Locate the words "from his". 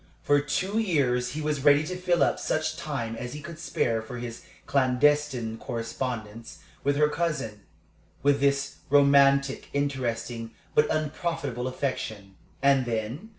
4.01-4.41